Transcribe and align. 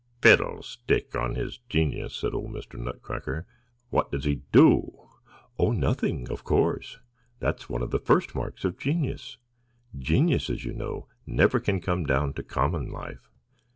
"Fiddlestick 0.19 1.15
on 1.15 1.35
his 1.35 1.59
genius!" 1.69 2.15
said 2.15 2.33
old 2.33 2.49
Mr. 2.51 2.73
Nutcracker; 2.79 3.45
"what 3.91 4.11
does 4.11 4.23
he 4.25 4.41
do?" 4.51 4.97
"Oh, 5.59 5.71
nothing, 5.71 6.27
of 6.31 6.43
course; 6.43 6.97
that's 7.39 7.69
one 7.69 7.83
of 7.83 7.91
the 7.91 7.99
first 7.99 8.33
marks 8.33 8.65
of 8.65 8.79
genius. 8.79 9.37
Geniuses, 9.95 10.65
you 10.65 10.73
know, 10.73 11.07
never 11.27 11.59
can 11.59 11.79
come 11.81 12.03
down 12.07 12.33
to 12.33 12.41
common 12.41 12.89
life." 12.91 13.29